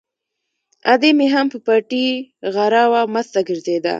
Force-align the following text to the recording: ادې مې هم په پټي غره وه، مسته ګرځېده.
ادې 0.93 1.09
مې 1.17 1.27
هم 1.33 1.45
په 1.53 1.57
پټي 1.65 2.05
غره 2.53 2.83
وه، 2.91 3.01
مسته 3.13 3.39
ګرځېده. 3.47 3.89